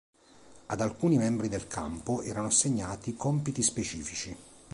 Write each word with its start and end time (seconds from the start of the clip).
Ad 0.65 0.81
alcuni 0.81 1.19
membri 1.19 1.47
del 1.47 1.67
campo 1.67 2.23
erano 2.23 2.47
assegnati 2.47 3.13
compiti 3.15 3.61
specifici. 3.61 4.35